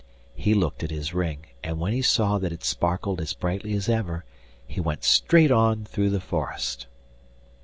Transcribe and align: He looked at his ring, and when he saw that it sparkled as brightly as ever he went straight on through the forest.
He 0.33 0.55
looked 0.55 0.81
at 0.83 0.89
his 0.89 1.13
ring, 1.13 1.45
and 1.63 1.79
when 1.79 1.93
he 1.93 2.01
saw 2.01 2.39
that 2.39 2.51
it 2.51 2.63
sparkled 2.63 3.21
as 3.21 3.35
brightly 3.35 3.73
as 3.75 3.87
ever 3.87 4.25
he 4.65 4.81
went 4.81 5.03
straight 5.03 5.51
on 5.51 5.85
through 5.85 6.09
the 6.09 6.19
forest. 6.19 6.87